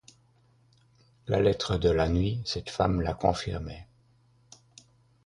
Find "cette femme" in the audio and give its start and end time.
2.43-3.01